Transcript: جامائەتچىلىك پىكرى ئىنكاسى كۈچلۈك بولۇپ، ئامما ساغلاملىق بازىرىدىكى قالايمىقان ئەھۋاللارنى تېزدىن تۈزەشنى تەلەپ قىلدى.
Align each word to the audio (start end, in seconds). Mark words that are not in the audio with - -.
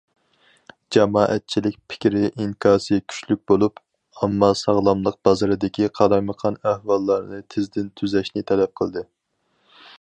جامائەتچىلىك 0.95 1.75
پىكرى 1.91 2.21
ئىنكاسى 2.29 2.99
كۈچلۈك 3.13 3.43
بولۇپ، 3.51 3.77
ئامما 4.23 4.49
ساغلاملىق 4.63 5.19
بازىرىدىكى 5.29 5.91
قالايمىقان 5.99 6.59
ئەھۋاللارنى 6.71 7.43
تېزدىن 7.55 7.95
تۈزەشنى 8.01 8.49
تەلەپ 8.53 8.79
قىلدى. 8.83 9.09